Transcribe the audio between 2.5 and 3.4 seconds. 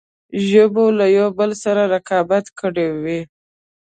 کړی وي.